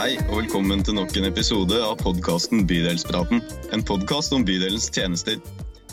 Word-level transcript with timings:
Hei 0.00 0.14
og 0.30 0.38
velkommen 0.38 0.80
til 0.80 0.94
nok 0.96 1.10
en 1.20 1.26
episode 1.28 1.76
av 1.84 1.98
podkasten 2.00 2.62
Bydelspraten. 2.64 3.42
En 3.76 3.82
podkast 3.84 4.32
om 4.32 4.46
bydelens 4.48 4.86
tjenester. 4.88 5.34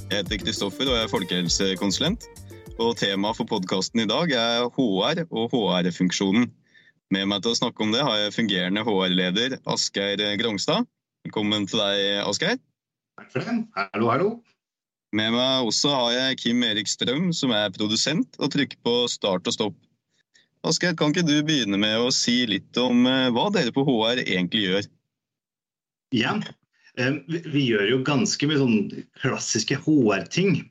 Jeg 0.06 0.22
heter 0.22 0.40
Kristoffer 0.40 0.88
og 0.88 0.96
jeg 0.96 1.04
er 1.04 1.12
folkehelsekonsulent. 1.12 2.28
Og 2.80 2.94
Temaet 3.02 3.36
for 3.36 3.50
podkasten 3.50 4.06
i 4.06 4.08
dag 4.08 4.32
er 4.32 4.70
HR 4.78 5.26
og 5.28 5.52
HR-funksjonen. 5.52 6.48
Med 7.12 7.28
meg 7.28 7.44
til 7.44 7.52
å 7.52 7.60
snakke 7.60 7.84
om 7.84 7.92
det 7.92 8.06
har 8.08 8.22
jeg 8.22 8.38
fungerende 8.38 8.86
HR-leder 8.88 9.58
Asgeir 9.68 10.24
Grongstad. 10.40 10.88
Velkommen 11.28 11.68
til 11.68 11.84
deg, 11.84 12.22
Asgeir. 12.24 12.62
Takk 13.20 13.34
for 13.34 13.44
det. 13.44 13.58
Hallo, 13.76 14.08
hallo. 14.14 14.30
Med 15.20 15.36
meg 15.36 15.68
også 15.68 15.92
har 15.92 16.16
jeg 16.16 16.40
Kim 16.46 16.64
Erik 16.64 16.88
Strøm, 16.88 17.34
som 17.36 17.52
er 17.52 17.76
produsent 17.76 18.40
og 18.40 18.56
trykker 18.56 18.80
på 18.88 19.02
start 19.12 19.52
og 19.52 19.60
stopp. 19.60 19.76
Asgeir, 20.66 20.96
kan 20.98 21.14
ikke 21.14 21.26
du 21.28 21.36
begynne 21.46 21.78
med 21.80 21.98
å 22.02 22.14
si 22.14 22.42
litt 22.50 22.78
om 22.82 23.06
eh, 23.10 23.28
hva 23.34 23.50
dere 23.54 23.74
på 23.76 23.86
HR 23.86 24.24
egentlig 24.24 24.64
gjør? 24.66 24.88
Ja, 26.16 26.38
eh, 26.98 27.20
vi 27.28 27.68
gjør 27.68 27.92
jo 27.92 28.02
ganske 28.08 28.50
mye 28.50 28.64
sånn 28.64 29.06
klassiske 29.22 29.80
HR-ting. 29.86 30.66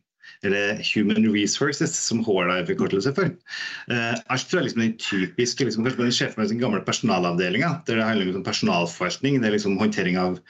Eller 0.44 0.82
Human 0.84 1.24
Resources, 1.32 1.94
som 1.96 2.20
HR 2.26 2.50
er 2.52 2.66
forkortelse 2.68 3.12
for. 3.16 3.30
Eh, 3.88 4.18
alt 4.32 4.50
fra 4.50 4.60
liksom 4.62 4.82
den 4.82 4.96
typiske 5.00 5.64
liksom, 5.64 5.86
kanskje 5.86 6.02
den 6.02 6.14
sjefen 6.14 6.50
den 6.50 6.60
gamle 6.60 6.82
personalavdelinga, 6.84 7.70
der 7.86 8.00
det 8.00 8.08
handler 8.08 8.36
om 8.36 8.44
personalforskning, 8.44 9.40
Det 9.40 9.48
er 9.48 9.56
liksom 9.56 9.78
håndtering 9.80 10.18
av 10.20 10.40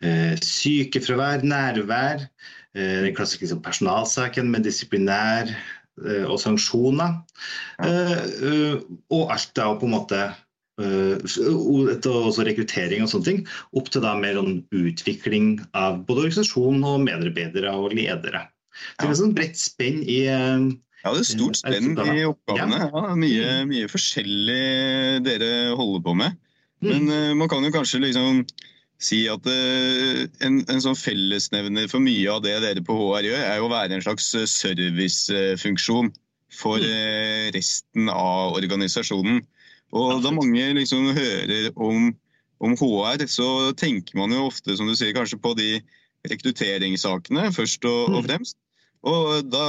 eh, 0.00 0.34
sykefravær, 0.40 1.44
nærvær. 1.44 2.28
Den 2.74 3.14
klassiske 3.14 3.44
liksom, 3.44 3.62
personalsaken 3.62 4.48
med 4.50 4.64
disiplinær 4.66 5.52
og 6.02 6.38
sanksjoner. 6.42 7.20
Eh, 7.86 8.80
og 9.14 9.34
alt 9.34 9.52
da 9.54 9.68
på 9.78 9.86
en 9.86 9.94
måte 9.94 10.22
eh, 10.82 11.20
også 11.22 12.46
rekruttering 12.48 13.04
og 13.04 13.12
sånne 13.12 13.28
ting, 13.28 13.44
opp 13.78 13.92
til 13.94 14.04
da 14.04 14.16
mer 14.18 14.38
sånn 14.40 14.62
utvikling 14.74 15.58
av 15.72 16.02
både 16.08 16.26
organisasjon 16.26 16.82
og 16.82 17.04
medarbeidere 17.06 17.76
og 17.78 17.94
ledere. 17.94 18.46
Så 18.74 19.04
det 19.04 19.12
er 19.12 19.20
sånn 19.20 19.36
bredt 19.36 19.60
spenn 19.60 20.02
i 20.02 20.24
ja, 21.04 21.12
det 21.12 21.20
er 21.20 21.26
stort 21.28 21.58
spenn 21.60 21.92
i 22.00 22.24
oppgavene. 22.24 22.78
Ja, 22.88 23.08
mye, 23.20 23.48
mye, 23.68 23.88
forskjellig 23.92 25.20
dere 25.26 25.50
holder 25.76 26.04
på 26.06 26.14
med. 26.16 26.38
Mm. 26.80 26.88
Men 26.88 27.10
uh, 27.12 27.32
man 27.38 27.50
kan 27.52 27.64
jo 27.64 27.72
kanskje 27.74 28.00
liksom 28.06 28.40
si 29.04 29.24
at 29.30 29.46
uh, 29.48 30.24
en, 30.46 30.60
en, 30.62 30.82
sånn 30.82 30.98
fellesnevner 30.98 31.88
for 31.92 32.02
mye 32.04 32.28
av 32.32 32.42
det 32.44 32.56
dere 32.64 32.84
på 32.84 32.96
HR 32.96 33.28
gjør, 33.28 33.46
er 33.46 33.62
å 33.62 33.70
være 33.72 33.96
en 33.96 34.04
slags 34.04 34.30
eh, 34.38 34.48
servicefunksjon 34.50 36.10
for 36.54 36.80
uh, 36.80 37.50
resten 37.54 38.10
av 38.12 38.56
organisasjonen. 38.58 39.42
Og 39.94 40.24
da 40.24 40.32
mange 40.34 40.66
liksom 40.78 41.12
hører 41.14 41.70
om, 41.76 42.10
om, 42.64 42.76
HR, 42.80 43.26
så 43.30 43.48
tenker 43.78 44.18
man 44.18 44.34
jo 44.34 44.48
ofte 44.48 44.74
som 44.78 44.88
du 44.90 44.96
sier, 44.98 45.14
kanskje 45.14 45.38
på 45.42 45.54
de 45.58 45.70
rekrutteringssakene 46.30 47.50
først 47.54 47.84
og, 47.86 48.02
og 48.08 48.20
mm. 48.22 48.28
fremst. 48.28 48.58
Og 49.04 49.50
da, 49.52 49.64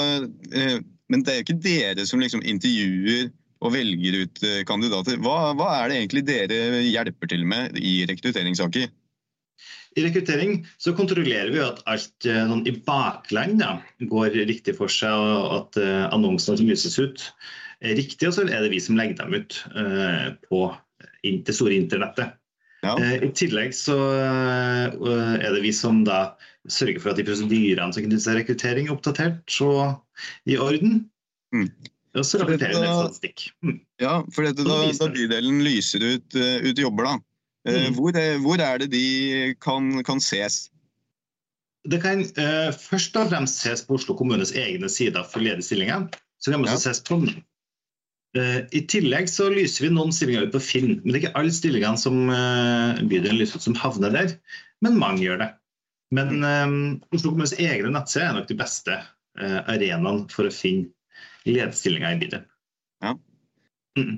men 1.11 1.25
det 1.25 1.33
er 1.33 1.41
jo 1.41 1.43
ikke 1.43 1.59
dere 1.59 2.05
som 2.07 2.21
liksom 2.23 2.41
intervjuer 2.47 3.27
og 3.65 3.73
velger 3.75 4.21
ut 4.23 4.43
kandidater. 4.67 5.19
Hva, 5.21 5.51
hva 5.59 5.67
er 5.81 5.91
det 5.91 5.97
egentlig 5.99 6.23
dere 6.25 6.79
hjelper 6.85 7.29
til 7.33 7.43
med 7.49 7.75
i 7.75 7.97
rekrutteringssaker? 8.07 8.87
I 9.95 10.03
rekruttering 10.03 10.65
så 10.77 10.91
kontrollerer 10.95 11.51
vi 11.53 11.61
at 11.63 11.79
alt 11.87 12.25
sånn, 12.27 12.65
i 12.67 12.73
bakland 12.83 13.61
ja, 13.63 13.77
går 14.11 14.35
riktig 14.49 14.75
for 14.75 14.91
seg, 14.91 15.13
og 15.15 15.53
at 15.55 15.77
uh, 15.79 16.07
annonsene 16.11 16.59
som 16.59 16.67
lyses 16.67 16.97
ut 16.99 17.23
er 17.79 17.95
riktige. 17.95 18.27
Og 18.27 18.35
så 18.35 18.43
er 18.43 18.65
det 18.65 18.73
vi 18.73 18.81
som 18.83 18.99
legger 18.99 19.21
dem 19.21 19.37
ut 19.39 19.61
uh, 19.71 20.33
på 20.49 20.67
det 21.23 21.55
store 21.55 21.77
internettet. 21.79 22.35
Ja. 22.83 22.97
Uh, 22.99 23.15
I 23.23 23.31
tillegg 23.39 23.71
så 23.77 23.95
er 24.19 25.47
det 25.55 25.63
vi 25.63 25.71
som 25.75 26.03
da 26.07 26.35
sørger 26.67 26.99
for 26.99 27.13
at 27.13 27.21
de 27.21 27.27
prosedyrene 27.27 27.95
som 27.95 28.03
knytter 28.03 28.23
seg 28.25 28.41
rekruttering, 28.41 28.89
er 28.89 28.97
oppdatert 28.97 29.59
og 29.63 30.49
i 30.49 30.57
orden. 30.59 31.05
Mm. 31.55 31.69
Og 32.15 32.27
så 32.27 32.41
rapporterer 32.41 32.75
vi 32.75 32.89
statistikk. 32.89 33.45
Mm. 33.63 33.79
Ja, 34.03 34.17
for 34.35 34.47
dette, 34.47 34.67
da, 34.67 34.81
da 34.91 35.07
bydelen 35.13 35.63
lyser 35.63 36.03
ut, 36.03 36.35
ut 36.35 36.83
jobber, 36.83 37.07
da 37.07 37.15
mm. 37.65 37.97
Hvor, 37.97 38.17
hvor, 38.43 38.61
er 38.61 38.81
det 38.81 38.91
de 38.93 39.55
kan, 39.61 40.03
kan 40.05 40.21
ses? 40.21 40.65
Det 41.85 42.01
kan 42.01 42.21
eh, 42.21 42.71
først 42.73 43.17
og 43.17 43.29
fremst 43.29 43.61
ses 43.61 43.83
på 43.85 43.97
Oslo 43.97 44.15
kommunes 44.17 44.53
egne 44.57 44.89
sider 44.89 45.25
for 45.29 45.43
ledige 45.43 45.67
stillinger. 45.67 46.07
Så 46.41 46.51
kan 46.51 46.61
man 46.61 46.69
også 46.69 46.89
ja. 46.89 46.93
ses 46.93 47.03
på. 47.05 47.19
Uh, 48.35 48.61
I 48.75 48.81
tillegg 48.91 49.29
så 49.31 49.47
lyser 49.53 49.85
vi 49.85 49.93
noen 49.95 50.11
stillinger 50.13 50.47
ut 50.47 50.55
på 50.55 50.63
Finn. 50.63 50.97
Men 51.03 51.11
det 51.11 51.19
er 51.19 51.21
ikke 51.23 51.37
alle 51.39 51.53
stillingene 51.55 52.01
som 52.01 52.25
eh, 52.33 53.03
bydelen 53.07 53.39
lyser 53.39 53.61
ut 53.61 53.67
som 53.69 53.77
havner 53.79 54.11
der, 54.13 54.33
men 54.83 54.99
mange 54.99 55.23
gjør 55.23 55.39
det. 55.43 55.51
Men 56.15 56.43
um, 56.43 56.75
Oslo 57.15 57.31
kommunes 57.31 57.55
egne 57.57 57.93
nettsider 57.93 58.27
er 58.27 58.35
nok 58.37 58.49
de 58.49 58.57
beste 58.59 58.97
eh, 58.99 59.61
arenaene 59.63 60.27
for 60.33 60.47
å 60.47 60.53
finne 60.53 60.91
lederstillinger 61.47 62.15
i 62.15 62.19
bydelen. 62.21 62.49
Ja. 63.05 63.15
Mm. 63.97 64.17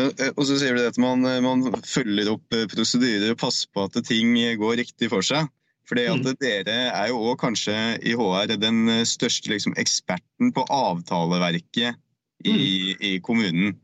Eh, 0.00 0.30
og 0.32 0.46
så 0.48 0.56
sier 0.60 0.76
du 0.76 0.84
at 0.86 0.98
man, 1.00 1.24
eh, 1.28 1.42
man, 1.44 1.66
følger 1.84 2.32
opp 2.32 2.56
eh, 2.56 2.68
prosedyrer 2.70 3.34
og 3.34 3.40
passer 3.42 3.68
på 3.74 3.84
at 3.88 3.98
ting 4.08 4.34
går 4.60 4.78
riktig 4.80 5.10
for 5.12 5.24
seg. 5.26 5.50
Fordi 5.88 6.06
at 6.08 6.24
mm. 6.24 6.36
Dere 6.40 6.76
er 6.94 7.08
jo 7.10 7.18
også 7.20 7.40
kanskje 7.42 7.76
i 8.06 8.14
HR 8.16 8.54
den 8.62 8.86
største 9.04 9.50
liksom, 9.50 9.74
eksperten 9.76 10.52
på 10.54 10.62
avtaleverket 10.70 11.98
i, 12.46 12.52
mm. 12.52 13.02
i, 13.02 13.10
kommunen. 13.20 13.74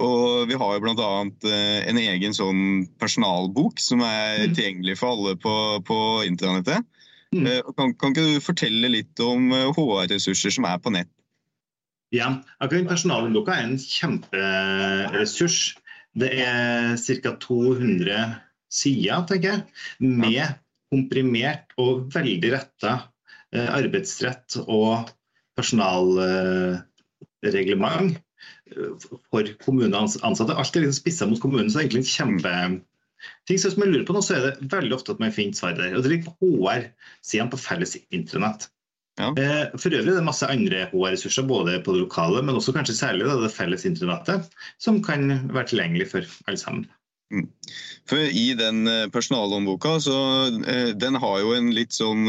Og 0.00 0.48
vi 0.50 0.56
har 0.58 0.72
jo 0.74 0.80
bl.a. 0.82 1.10
en 1.92 2.00
egen 2.00 2.34
sånn 2.34 2.62
personalbok 2.98 3.78
som 3.78 4.00
er 4.02 4.48
mm. 4.48 4.56
tilgjengelig 4.56 4.96
for 4.98 5.12
alle 5.12 5.36
på, 5.38 5.52
på 5.86 5.98
internettet. 6.26 6.82
Mm. 7.36 7.46
Kan, 7.76 7.92
kan, 8.00 8.16
ikke 8.16 8.24
du 8.24 8.42
fortelle 8.42 8.90
litt 8.90 9.22
om 9.22 9.52
HR-ressurser 9.52 10.56
som 10.56 10.66
er 10.66 10.80
på 10.82 10.96
nett? 10.96 11.12
Ja, 12.14 12.28
akkurat 12.62 12.88
Personalhåndboka 12.88 13.52
er 13.52 13.62
en 13.66 13.78
kjemperessurs. 13.80 15.76
Det 16.18 16.30
er 16.40 16.96
ca. 16.96 17.30
200 17.44 18.34
sider, 18.72 19.26
tenker 19.28 19.48
jeg, 19.52 19.60
med 20.00 20.42
komprimert 20.92 21.64
og 21.80 22.12
veldig 22.14 22.52
retta 22.54 22.92
eh, 23.52 23.68
arbeidsrett 23.68 24.56
og 24.64 25.10
personalreglement 25.58 28.16
for 29.32 29.42
kommunens 29.64 30.14
ansatte. 30.24 30.56
Alt 30.56 30.76
er 30.76 30.80
liksom 30.86 31.00
spissa 31.00 31.24
mot 31.28 31.40
kommunen, 31.42 31.70
så 31.70 31.74
det 31.78 31.82
er 31.82 31.86
egentlig 31.88 32.04
en 32.06 32.16
kjempe 32.16 32.52
ting 33.48 33.58
som 33.60 33.82
jeg 33.82 33.92
lurer 33.92 34.06
på 34.06 34.14
nå, 34.14 34.20
så 34.22 34.36
er 34.36 34.42
det 34.46 34.70
veldig 34.72 34.94
ofte 34.96 35.14
at 35.14 35.22
man 35.22 35.34
finner 35.34 35.58
svar 35.58 35.76
der. 35.78 35.96
Og 35.96 36.04
Det 36.04 36.12
ligger 36.12 36.30
på 36.30 36.34
HR-sidene 36.64 37.52
på 37.52 37.60
felles 37.60 37.92
intranett. 38.14 38.62
Ja. 39.18 39.32
Eh, 39.34 39.64
for 39.74 39.94
øvrig 39.94 40.12
er 40.12 40.20
det 40.20 40.26
masse 40.26 40.46
andre 40.46 40.84
HR-ressurser, 40.92 41.46
både 41.48 41.80
på 41.82 41.94
det 41.94 42.04
lokale, 42.04 42.42
men 42.42 42.54
også 42.54 42.74
kanskje 42.76 42.94
særlig 42.94 43.26
det 43.26 43.50
felles 43.54 43.86
internettet, 43.88 44.46
som 44.78 45.02
kan 45.02 45.26
være 45.50 45.72
tilgjengelig 45.72 46.10
for 46.12 46.28
alle 46.46 46.60
sammen. 46.60 46.86
Mm. 47.34 47.48
For 48.08 48.16
I 48.16 48.46
den 48.58 48.86
eh, 48.88 49.08
personalhåndboka, 49.12 49.98
så 50.00 50.18
eh, 50.66 50.94
den 50.94 51.18
har 51.18 51.40
jo 51.42 51.52
en 51.56 51.72
litt 51.74 51.92
sånn 51.96 52.28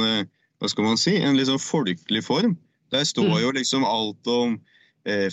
hva 0.60 0.68
skal 0.68 0.90
man 0.90 1.00
si, 1.00 1.16
en 1.16 1.38
litt 1.38 1.48
sånn 1.48 1.62
folkelig 1.62 2.26
form. 2.26 2.58
Der 2.92 3.06
står 3.08 3.30
mm. 3.30 3.42
jo 3.46 3.52
liksom 3.56 3.86
alt 3.88 4.28
om 4.28 4.58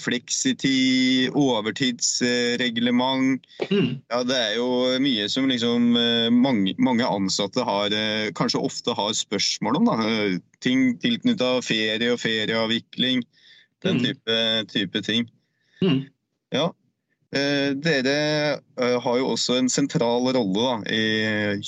fleksitid, 0.01 1.31
overtidsreglement. 1.37 3.45
Mm. 3.71 4.01
Ja, 4.13 4.23
det 4.29 4.37
er 4.37 4.55
jo 4.57 4.99
mye 5.03 5.29
som 5.33 5.49
liksom 5.51 5.97
eh, 6.01 6.31
mange, 6.33 6.75
mange 6.79 7.07
ansatte 7.09 7.65
har, 7.67 7.87
eh, 7.93 8.33
kanskje 8.37 8.61
ofte 8.65 8.95
har 8.97 9.13
spørsmål 9.17 9.77
om. 9.81 9.85
Da. 9.91 9.97
Ting 10.65 10.99
tilknytta 11.03 11.61
ferie 11.67 12.13
og 12.15 12.21
ferieavvikling. 12.23 13.19
Den 13.85 13.95
mm. 13.99 14.05
type, 14.07 14.35
type 14.73 14.99
ting. 15.05 15.23
Mm. 15.83 16.01
Ja, 16.55 16.67
Eh, 16.71 16.75
dere 17.83 18.15
eh, 18.81 18.97
har 19.03 19.17
jo 19.21 19.27
også 19.33 19.53
en 19.61 19.69
sentral 19.73 20.23
rolle 20.37 20.57
da, 20.57 20.75
i 20.93 21.05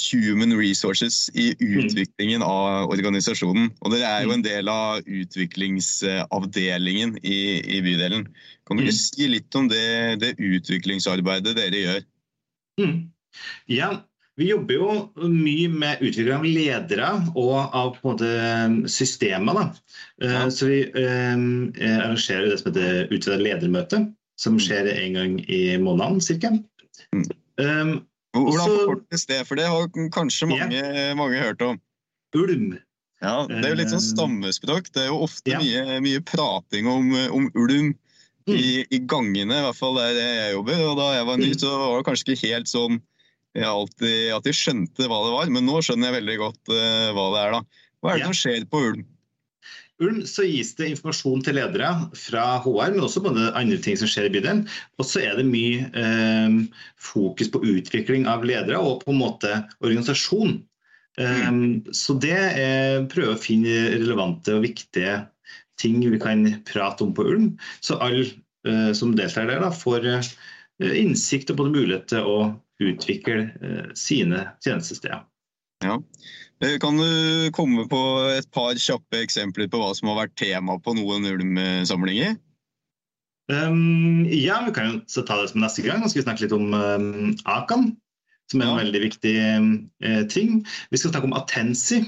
Human 0.08 0.52
Resources 0.58 1.16
i 1.34 1.54
utviklingen 1.58 2.42
av 2.44 2.90
organisasjonen. 2.92 3.70
Og 3.82 3.88
dere 3.94 4.06
er 4.10 4.22
jo 4.26 4.32
en 4.36 4.44
del 4.44 4.68
av 4.72 5.00
utviklingsavdelingen 5.04 7.10
i, 7.22 7.60
i 7.62 7.80
bydelen. 7.84 8.24
Kan 8.68 8.76
du 8.76 8.80
ikke 8.84 8.96
mm. 8.96 9.06
si 9.06 9.24
litt 9.30 9.52
om 9.58 9.66
det, 9.70 9.88
det 10.22 10.30
utviklingsarbeidet 10.36 11.56
dere 11.58 11.78
gjør? 11.84 12.00
Mm. 12.82 12.98
Ja, 13.70 13.90
vi 14.38 14.44
jobber 14.52 14.74
jo 14.74 15.12
mye 15.26 15.68
med 15.72 15.98
utvikling 16.04 16.36
av 16.36 16.44
ledere 16.46 17.08
og 17.32 17.56
av 17.58 17.96
på 17.96 18.02
en 18.04 18.10
måte 18.12 18.32
systemer. 18.92 19.52
Da. 19.58 19.64
Eh, 20.22 20.36
ja. 20.36 20.50
Så 20.52 20.62
vi 20.70 20.78
eh, 20.86 21.36
arrangerer 21.98 22.46
det 22.46 22.58
som 22.60 22.68
heter 22.70 23.10
utvidet 23.10 23.42
ledermøte 23.42 23.98
som 24.38 24.56
mm. 24.56 24.62
skjer 24.64 24.90
en 24.94 25.18
gang 25.18 25.38
i 25.50 25.62
måneden 25.82 26.20
ca. 26.22 26.52
Mm. 27.14 27.24
Um, 27.58 27.94
Hvordan 28.36 28.74
forkortes 28.74 29.26
det? 29.26 29.40
For 29.48 29.58
det 29.58 29.66
har 29.70 29.88
kanskje 30.14 30.50
mange, 30.50 30.76
yeah. 30.78 31.14
mange 31.18 31.40
hørt 31.42 31.62
om? 31.64 31.80
Ulm. 32.36 32.76
Ja, 33.18 33.48
Det 33.50 33.64
er 33.64 33.72
jo 33.72 33.78
litt 33.80 33.90
sånn 33.90 34.04
um, 34.04 34.10
stammespråk. 34.12 34.92
Det 34.94 35.06
er 35.06 35.10
jo 35.10 35.22
ofte 35.26 35.50
yeah. 35.50 35.64
mye, 35.64 35.98
mye, 36.04 36.22
prating 36.22 36.86
om, 36.90 37.10
om 37.34 37.48
ulm 37.58 37.90
mm. 37.90 38.54
i, 38.54 38.84
i, 38.84 39.00
gangene, 39.10 39.58
i 39.58 39.66
hvert 39.66 39.78
fall 39.78 39.98
der 39.98 40.14
jeg 40.14 40.54
jobber. 40.54 40.84
Og 40.86 40.98
da 41.00 41.08
jeg 41.16 41.28
var 41.32 41.40
ny, 41.42 41.50
mm. 41.50 41.60
så 41.64 41.74
var 41.82 41.96
det 41.96 42.08
kanskje 42.10 42.28
ikke 42.36 42.52
helt 42.54 42.70
sånn 42.70 43.00
jeg 43.56 43.66
alltid, 43.66 44.16
at 44.36 44.46
jeg 44.46 44.54
skjønte 44.54 45.08
hva 45.08 45.22
det 45.24 45.30
var, 45.34 45.48
men 45.50 45.64
nå 45.66 45.80
skjønner 45.82 46.12
jeg 46.12 46.20
veldig 46.20 46.36
godt 46.44 46.70
uh, 46.70 47.08
hva 47.16 47.28
det 47.34 47.40
er. 47.42 47.56
da. 47.56 47.84
Hva 47.98 48.12
er 48.12 48.20
det 48.20 48.22
ja. 48.22 48.28
som 48.28 48.38
skjer 48.38 48.66
på 48.70 48.82
Ulm? 48.92 49.06
Ulm 49.98 50.20
så 50.30 50.44
gis 50.46 50.74
det 50.78 50.92
informasjon 50.92 51.42
til 51.42 51.56
ledere 51.58 51.88
fra 52.14 52.44
HR, 52.62 52.92
men 52.94 53.02
også 53.02 53.22
både 53.24 53.50
andre 53.58 53.80
ting 53.82 53.98
som 53.98 54.10
skjer 54.10 54.28
i 54.28 54.32
bydelen. 54.36 54.62
Og 54.98 55.08
så 55.08 55.24
er 55.26 55.38
det 55.38 55.46
mye 55.48 55.88
eh, 55.90 56.58
fokus 57.02 57.50
på 57.50 57.62
utvikling 57.66 58.28
av 58.30 58.46
ledere 58.46 58.78
og 58.78 59.02
på 59.02 59.14
en 59.14 59.22
måte 59.24 59.56
organisasjon. 59.82 60.60
Um, 61.18 61.82
så 61.90 62.14
det 62.22 62.36
er 62.36 63.08
prøve 63.10 63.34
å 63.34 63.40
finne 63.42 63.88
relevante 63.96 64.54
og 64.54 64.62
viktige 64.62 65.16
ting 65.82 65.98
vi 65.98 66.20
kan 66.22 66.44
prate 66.68 67.02
om 67.02 67.10
på 67.14 67.26
Ulm. 67.26 67.48
Så 67.82 67.98
alle 68.02 68.28
uh, 68.68 68.92
som 68.94 69.16
deltar 69.18 69.50
der, 69.50 69.64
da, 69.64 69.72
får 69.74 70.06
uh, 70.06 70.30
innsikt 70.94 71.50
og 71.50 71.64
både 71.64 71.74
mulighet 71.74 72.06
til 72.12 72.30
å 72.30 72.38
utvikle 72.78 73.48
uh, 73.50 73.90
sine 73.98 74.46
tjenestesteder. 74.62 75.26
Ja. 75.84 76.00
Kan 76.82 76.98
du 76.98 77.50
komme 77.54 77.84
på 77.90 78.02
et 78.34 78.48
par 78.54 78.74
kjappe 78.74 79.20
eksempler 79.22 79.68
på 79.70 79.78
hva 79.78 79.92
som 79.94 80.10
har 80.10 80.24
vært 80.24 80.38
tema 80.40 80.74
på 80.82 80.96
noen 80.98 81.28
Ulm-samlinger? 81.30 82.34
Um, 83.48 84.26
ja, 84.28 84.58
vi 84.66 84.74
kan 84.76 84.90
jo 84.90 85.22
ta 85.22 85.38
det 85.40 85.52
som 85.52 85.62
neste 85.62 85.84
gang. 85.86 86.02
Nå 86.02 86.10
skal 86.10 86.20
vi 86.20 86.26
snakke 86.26 86.44
litt 86.44 86.56
om 86.56 86.74
um, 86.74 87.30
Akan, 87.48 87.92
som 88.50 88.60
er 88.60 88.66
en 88.66 88.74
ja. 88.74 88.80
veldig 88.82 89.04
viktig 89.06 89.36
uh, 90.04 90.24
ting. 90.28 90.60
Vi 90.90 91.00
skal 91.00 91.14
snakke 91.14 91.30
om 91.30 91.38
Atensi. 91.38 92.02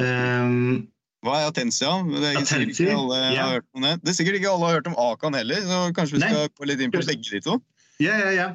Um, 0.00 0.88
hva 1.22 1.38
er 1.38 1.52
Atensia? 1.52 1.92
Det 2.08 2.32
er, 2.32 2.40
Atensi, 2.40 2.88
alle 2.90 3.20
ja. 3.30 3.44
har 3.44 3.58
hørt 3.60 3.68
om 3.76 3.84
det. 3.86 3.92
det 4.02 4.10
er 4.10 4.18
sikkert 4.18 4.40
ikke 4.40 4.50
alle 4.50 4.70
har 4.70 4.80
hørt 4.80 4.90
om 4.90 4.98
Akan 4.98 5.38
heller, 5.38 5.60
så 5.68 5.84
kanskje 5.94 6.18
vi 6.18 6.24
skal 6.24 6.48
gå 6.50 6.70
litt 6.72 6.82
inn 6.82 6.94
på 6.94 7.04
begge 7.06 7.36
de 7.36 7.42
to? 7.44 7.60
Ja, 8.02 8.16
ja, 8.18 8.32
ja. 8.34 8.48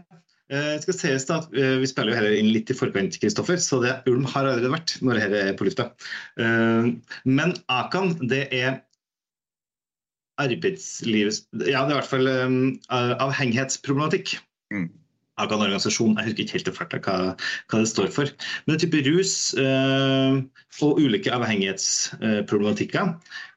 Uh, 0.48 0.78
skal 0.80 0.96
sies 0.96 1.26
da, 1.28 1.42
uh, 1.44 1.78
Vi 1.82 1.88
spiller 1.92 2.14
jo 2.14 2.20
heller 2.22 2.36
inn 2.40 2.54
litt 2.56 2.70
i 2.72 2.76
forkant, 2.78 3.18
Kristoffer, 3.20 3.60
så 3.60 3.82
det 3.84 3.98
Ulm 4.08 4.24
har 4.32 4.46
allerede 4.46 4.72
vært 4.72 4.94
når 5.04 5.20
dette 5.20 5.42
er 5.44 5.58
på 5.60 5.68
lufta. 5.68 5.90
Uh, 6.40 6.94
men 7.28 7.58
Akan, 7.68 8.14
det 8.32 8.46
er 8.56 8.78
arbeidslivets 10.40 11.48
Ja, 11.66 11.82
det 11.84 11.92
er 11.92 11.98
i 11.98 11.98
hvert 11.98 12.12
fall 12.12 12.30
avhengighetsproblematikk. 13.26 14.38
Mm. 14.72 14.86
Akan 15.42 15.64
organisasjon, 15.66 16.16
jeg 16.18 16.30
husker 16.30 16.44
ikke 16.46 16.56
helt 16.56 17.02
hva, 17.08 17.18
hva 17.68 17.82
det 17.82 17.90
står 17.90 18.14
for. 18.14 18.30
Men 18.66 18.72
det 18.72 18.78
er 18.78 18.84
type 18.86 19.02
rus 19.10 19.34
og 19.58 21.02
ulike 21.02 21.34
avhengighetsproblematikker 21.34 23.12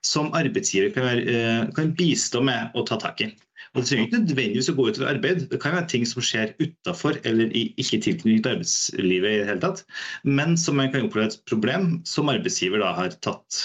som 0.05 0.33
arbeidsgiver 0.37 0.93
kan, 0.97 1.71
kan 1.77 1.95
bistå 1.97 2.43
med 2.45 2.77
å 2.77 2.85
ta 2.89 2.99
tak 3.01 3.25
i. 3.25 3.31
Og 3.71 3.83
Det 3.83 3.87
trenger 3.87 4.07
ikke 4.09 4.19
nødvendigvis 4.19 4.69
å 4.73 4.75
gå 4.75 4.85
ut 4.89 4.97
utover 4.97 5.13
arbeid. 5.13 5.45
Det 5.53 5.59
kan 5.63 5.77
være 5.77 5.87
ting 5.93 6.07
som 6.09 6.25
skjer 6.27 6.57
utafor 6.59 7.21
eller 7.29 7.53
i 7.55 7.69
ikke 7.79 8.01
tilknytning 8.03 8.41
til 8.43 8.57
arbeidslivet 8.57 9.31
i 9.31 9.37
det 9.39 9.47
hele 9.47 9.63
tatt, 9.63 9.85
men 10.27 10.57
som 10.59 10.81
man 10.81 10.91
kan 10.91 11.07
oppleve 11.07 11.31
et 11.31 11.37
problem 11.47 11.93
som 12.09 12.33
arbeidsgiver 12.33 12.83
da 12.83 12.91
har 12.97 13.15
tatt, 13.23 13.61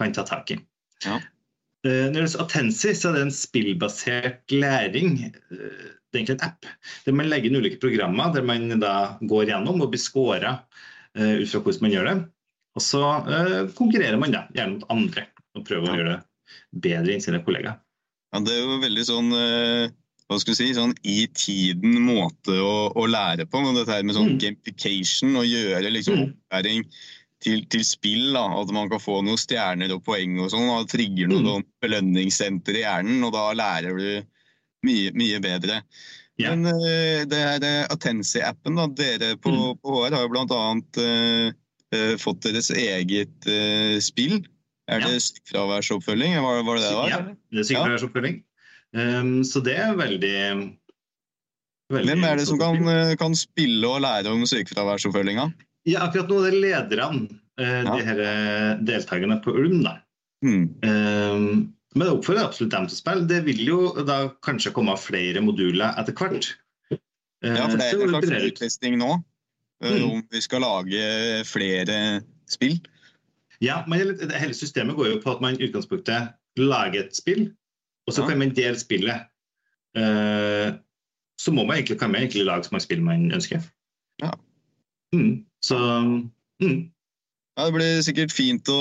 kan 0.00 0.14
ta 0.16 0.24
tak 0.26 0.50
i. 0.50 0.58
Ja. 1.06 1.20
Eh, 1.86 2.08
når 2.10 2.16
det 2.16 2.24
gjelder 2.24 2.42
Atensi, 2.44 2.94
så 2.98 3.10
er 3.10 3.16
det 3.16 3.22
en 3.28 3.34
spillbasert 3.34 4.54
læring. 4.54 5.14
Eh, 5.30 5.86
det 6.12 6.18
er 6.18 6.20
egentlig 6.20 6.36
en 6.40 6.48
app 6.48 6.68
der 7.06 7.16
man 7.16 7.30
legger 7.30 7.50
inn 7.50 7.58
ulike 7.62 7.80
programmer 7.82 8.34
der 8.34 8.44
man 8.46 8.66
da 8.82 8.94
går 9.22 9.48
gjennom 9.48 9.80
og 9.80 9.94
blir 9.94 10.02
scora 10.02 10.56
eh, 11.16 11.38
ut 11.40 11.48
fra 11.50 11.62
hvordan 11.62 11.86
man 11.86 11.94
gjør 11.94 12.10
det. 12.10 12.18
Og 12.72 12.84
så 12.84 13.00
konkurrerer 13.76 14.18
man 14.18 14.34
da, 14.34 14.46
gjerne 14.56 14.78
mot 14.78 14.92
andre 14.92 15.26
og 15.58 15.66
prøver 15.68 15.86
ja. 15.86 15.92
å 15.92 15.98
gjøre 16.00 16.12
det 16.18 16.84
bedre 16.86 17.16
enn 17.16 17.24
sine 17.24 17.42
kollegaer. 17.44 17.80
Ja, 18.32 18.40
det 18.40 18.54
er 18.54 18.62
jo 18.62 18.78
veldig 18.80 19.04
sånn 19.04 19.34
eh, 19.36 19.90
hva 20.32 20.38
skal 20.40 20.54
du 20.54 20.58
si, 20.58 20.68
sånn 20.76 20.94
i 21.04 21.26
tiden 21.36 21.98
måte 22.06 22.56
å, 22.56 22.88
å 22.96 23.08
lære 23.10 23.46
på. 23.50 23.60
med 23.60 23.76
dette 23.76 23.92
her 23.92 24.06
med 24.06 24.16
sånn 24.16 24.34
mm. 24.34 24.38
gamification 24.40 25.36
å 25.36 25.44
gjøre 25.44 25.92
liksom 25.92 26.16
mm. 26.16 26.24
opplæring 26.30 26.86
til, 27.42 27.64
til, 27.72 27.84
spill. 27.84 28.30
da, 28.36 28.46
At 28.62 28.72
man 28.74 28.88
kan 28.92 29.02
få 29.02 29.20
noen 29.26 29.40
stjerner 29.40 29.92
og 29.92 30.04
poeng 30.06 30.38
og 30.40 30.52
sånn. 30.54 30.70
og 30.72 30.88
Trigger 30.92 31.28
noen 31.28 31.44
mm. 31.44 31.52
Sånn 31.52 31.68
belønningssenter 31.84 32.80
i 32.80 32.84
hjernen, 32.86 33.20
og 33.26 33.34
da 33.36 33.46
lærer 33.58 33.98
du 33.98 34.08
mye, 34.88 35.12
mye 35.18 35.42
bedre. 35.44 35.82
Yeah. 36.40 36.56
Men 36.56 36.72
uh, 36.72 37.26
det 37.28 37.42
her 37.42 37.92
Atensi-appen, 37.92 38.78
da, 38.78 38.88
dere 38.96 39.34
på, 39.36 39.52
mm. 39.52 39.82
på 39.82 39.98
HR 39.98 40.16
har 40.16 40.24
jo 40.24 40.32
bl.a. 40.32 40.62
Uh, 40.96 41.52
uh, 41.92 42.14
fått 42.22 42.48
deres 42.48 42.72
eget 42.72 43.50
uh, 43.50 44.00
spill 44.02 44.40
er 44.90 45.02
det 45.02 45.12
ja. 45.14 45.22
sykefraværsoppfølging? 45.22 46.38
Var, 46.42 46.62
var, 46.66 46.78
det 46.78 46.86
det 46.86 46.94
var? 46.96 47.10
Ja, 47.10 47.18
det 47.52 47.62
er 47.62 47.68
sykefraværsoppfølging. 47.68 48.40
Um, 48.92 49.34
så 49.46 49.62
det 49.64 49.76
er 49.80 49.94
veldig, 49.96 50.38
veldig 51.92 52.08
Hvem 52.10 52.24
er 52.28 52.40
det 52.40 52.48
som 52.48 52.58
kan, 52.60 52.88
eh, 52.92 53.14
kan, 53.16 53.36
spille 53.38 53.88
og 53.88 54.02
lære 54.04 54.32
om 54.32 54.42
sykefraværsoppfølginga? 54.48 55.46
Ja, 55.88 56.04
akkurat 56.06 56.28
nå 56.30 56.40
er 56.42 56.50
det 56.52 56.60
lederne, 56.64 57.38
uh, 57.60 57.68
ja. 57.68 57.94
de 57.94 58.08
her 58.08 58.24
eh, 58.26 58.72
deltakerne 58.84 59.38
på 59.44 59.54
Ulm. 59.54 59.80
da. 59.86 59.96
Hmm. 60.42 60.66
Um, 60.82 61.46
men 61.92 62.06
det 62.06 62.12
oppfordrer 62.12 62.48
absolutt 62.48 62.72
dem 62.74 62.88
til 62.88 62.96
å 62.96 63.00
spille. 63.00 63.28
Det 63.30 63.40
vil 63.46 63.62
jo 63.66 63.80
da 64.08 64.24
kanskje 64.44 64.72
komme 64.74 64.96
flere 65.00 65.42
moduler 65.44 65.94
etter 66.00 66.16
hvert. 66.16 66.54
Ja, 67.42 67.66
for 67.66 67.78
det 67.78 67.88
er 67.88 67.98
en 67.98 68.12
slags 68.14 68.46
uttesting 68.52 68.96
nå, 69.00 69.16
mm. 69.82 70.02
om 70.06 70.20
vi 70.30 70.40
skal 70.44 70.62
lage 70.62 71.06
flere 71.48 71.96
spill. 72.50 72.76
Ja, 73.62 73.82
men 73.86 73.98
Hele 74.34 74.54
systemet 74.54 74.96
går 74.98 75.12
jo 75.12 75.20
på 75.22 75.36
at 75.36 75.42
man 75.44 75.54
i 75.54 75.68
utgangspunktet 75.68 76.32
lager 76.58 77.04
et 77.04 77.16
spill, 77.16 77.52
og 78.06 78.16
så 78.16 78.26
kan 78.26 78.38
man 78.38 78.54
dele 78.56 78.78
spillet. 78.78 79.28
Uh, 79.96 80.74
så 81.40 81.52
må 81.52 81.64
man 81.66 81.76
egentlig, 81.76 81.98
kan 82.00 82.10
man 82.10 82.22
egentlig 82.22 82.44
lage 82.44 82.64
så 82.64 82.72
mange 82.72 82.86
spill 82.86 83.02
man 83.02 83.30
ønsker. 83.32 83.62
Ja. 84.22 84.32
Mm, 85.14 85.44
så 85.62 85.78
mm. 86.62 86.90
Ja, 87.56 87.66
Det 87.66 87.74
blir 87.74 88.02
sikkert 88.02 88.32
fint 88.32 88.68
å, 88.72 88.78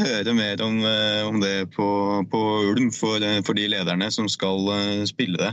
høre 0.00 0.34
mer 0.34 0.62
om, 0.64 0.80
eh, 0.82 1.22
om 1.28 1.38
det 1.40 1.70
på, 1.76 1.86
på 2.30 2.40
Ulm 2.72 2.88
for, 2.90 3.22
eh, 3.22 3.38
for, 3.46 3.54
de 3.54 3.68
lederne 3.70 4.08
som 4.10 4.26
skal 4.28 4.66
spille 5.06 5.38
det. 5.38 5.52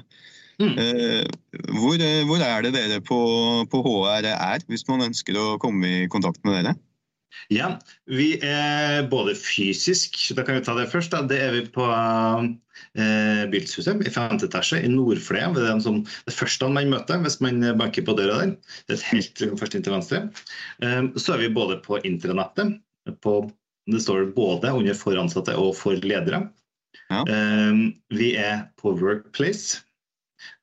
Mm. 0.60 0.74
Hvor, 1.77 2.01
hvor, 2.27 2.42
er 2.42 2.65
det 2.65 2.74
dere 2.74 2.98
på, 3.06 3.19
på 3.69 3.83
HR 3.86 4.25
er, 4.31 4.65
hvis 4.68 4.88
man 4.89 5.06
ønsker 5.06 5.38
å 5.38 5.60
komme 5.62 5.88
i 5.88 6.10
kontakt 6.10 6.42
med 6.44 6.57
dere? 6.57 6.74
Ja, 7.53 7.69
vi 8.09 8.33
er 8.45 9.05
både 9.09 9.33
fysisk, 9.37 10.17
da 10.37 10.43
kan 10.45 10.59
vi 10.59 10.63
ta 10.65 10.75
det 10.77 10.89
først. 10.91 11.13
Da. 11.13 11.23
Det 11.29 11.39
er 11.41 11.53
vi 11.55 11.63
på 11.73 11.85
eh, 11.85 13.43
Bilshuset 13.51 14.03
i 14.05 14.13
5. 14.13 14.37
etasje 14.45 14.81
i 14.85 14.91
Nordfløya. 14.91 15.51
Det 15.55 15.65
er 15.65 15.81
som, 15.83 16.01
det 16.27 16.35
første 16.35 16.69
man 16.73 16.91
møter 16.93 17.21
hvis 17.23 17.39
man 17.45 17.63
banker 17.79 18.05
på 18.05 18.17
døra 18.17 18.41
der. 18.43 18.55
Det 18.89 18.98
er 18.98 19.07
helt 19.13 19.43
først 19.62 19.77
inn 19.77 19.86
til 19.86 19.95
venstre. 19.95 20.24
Eh, 20.86 21.01
så 21.17 21.36
er 21.36 21.45
vi 21.45 21.53
både 21.57 21.79
på 21.86 22.01
intranettet. 22.05 22.77
På, 23.25 23.41
det 23.89 24.03
står 24.03 24.31
både 24.36 24.74
under 24.75 24.98
for 24.98 25.17
ansatte 25.17 25.57
og 25.57 25.74
for 25.79 25.98
ledere. 26.05 26.45
Ja. 27.09 27.24
Eh, 27.24 27.86
vi 28.13 28.33
er 28.38 28.67
på 28.81 28.93
Workplace 28.98 29.81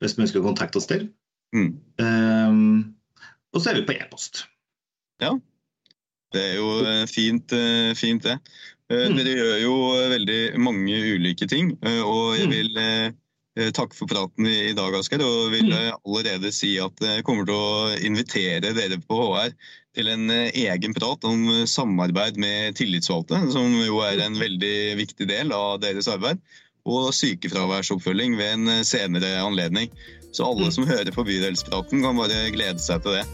hvis 0.00 0.14
man 0.16 0.25
ønsker 0.25 0.40
å 0.40 0.46
kontakte 0.46 0.80
oss 0.80 0.88
der. 0.88 1.08
Mm. 1.56 1.75
Eh, 2.02 2.62
og 3.54 3.62
så 3.62 3.73
er 3.73 3.80
vi 3.80 3.88
på 3.88 3.96
e-post. 3.96 4.46
Ja. 5.23 5.35
Det 6.37 6.47
er 6.52 6.57
jo 6.61 6.71
eh, 6.85 7.05
fint, 7.11 7.52
eh, 7.57 7.93
fint 7.99 8.25
det. 8.26 8.38
Eh, 8.90 9.07
mm. 9.09 9.16
Dere 9.19 9.37
gjør 9.37 9.62
jo 9.62 9.76
veldig 10.12 10.40
mange 10.62 10.99
ulike 11.16 11.49
ting. 11.50 11.73
Og 11.83 12.37
jeg 12.38 12.50
mm. 12.50 12.55
vil 12.55 13.73
takke 13.73 13.97
for 13.97 14.11
praten 14.11 14.45
i 14.50 14.75
dag, 14.76 14.95
Asgeir. 14.99 15.25
Og 15.25 15.50
vil 15.55 15.73
mm. 15.73 15.97
allerede 16.05 16.52
si 16.52 16.75
at 16.83 17.00
jeg 17.00 17.25
kommer 17.26 17.49
til 17.49 17.57
å 17.57 17.97
invitere 18.05 18.75
dere 18.76 19.00
på 19.00 19.21
HR 19.33 19.57
til 19.97 20.12
en 20.12 20.28
egen 20.28 20.93
prat 20.93 21.25
om 21.25 21.49
samarbeid 21.64 22.37
med 22.37 22.76
tillitsvalgte, 22.76 23.38
som 23.55 23.78
jo 23.81 24.02
er 24.05 24.21
en 24.26 24.37
veldig 24.37 24.76
viktig 25.00 25.28
del 25.31 25.57
av 25.57 25.81
deres 25.81 26.11
arbeid. 26.12 26.43
Og 26.87 27.09
sykefraværsoppfølging 27.16 28.37
ved 28.38 28.59
en 28.59 28.85
senere 28.87 29.38
anledning. 29.40 29.88
Så 30.37 30.45
alle 30.45 30.69
som 30.71 30.85
hører 30.87 31.11
på 31.16 31.25
Bydelspraten, 31.25 32.05
kan 32.05 32.21
bare 32.21 32.50
glede 32.52 32.83
seg 32.85 33.00
til 33.02 33.16
det. 33.16 33.25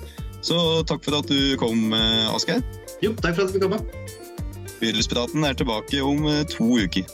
Så 0.42 0.58
takk 0.88 1.04
for 1.06 1.20
at 1.20 1.30
du 1.30 1.54
kom, 1.60 1.92
Asgeir. 2.34 2.64
Jo, 3.02 3.14
takk 3.14 3.36
for 3.36 3.46
at 3.46 3.52
du 3.52 3.58
fikk 3.58 3.68
komme. 3.68 3.82
Bydelspraten 4.82 5.44
er 5.46 5.54
tilbake 5.54 6.00
om 6.02 6.24
eh, 6.26 6.42
to 6.50 6.66
uker. 6.82 7.06